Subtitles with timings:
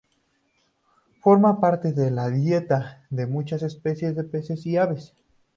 [1.19, 5.13] Forma parte de la dieta de muchas especies de peces y aves.